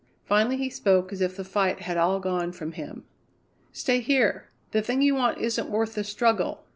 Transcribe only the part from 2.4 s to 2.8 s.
from